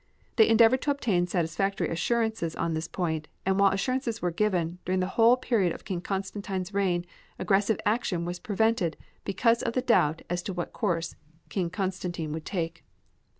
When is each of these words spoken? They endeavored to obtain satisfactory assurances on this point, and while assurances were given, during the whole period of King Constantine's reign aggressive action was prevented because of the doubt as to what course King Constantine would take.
They 0.37 0.49
endeavored 0.49 0.81
to 0.81 0.89
obtain 0.89 1.27
satisfactory 1.27 1.87
assurances 1.89 2.55
on 2.55 2.73
this 2.73 2.87
point, 2.87 3.27
and 3.45 3.59
while 3.59 3.69
assurances 3.71 4.19
were 4.19 4.31
given, 4.31 4.79
during 4.83 4.99
the 4.99 5.05
whole 5.13 5.37
period 5.37 5.73
of 5.73 5.85
King 5.85 6.01
Constantine's 6.01 6.73
reign 6.73 7.05
aggressive 7.37 7.79
action 7.85 8.25
was 8.25 8.39
prevented 8.39 8.97
because 9.25 9.61
of 9.61 9.73
the 9.73 9.81
doubt 9.83 10.23
as 10.27 10.41
to 10.41 10.53
what 10.53 10.73
course 10.73 11.15
King 11.49 11.69
Constantine 11.69 12.31
would 12.31 12.45
take. 12.45 12.83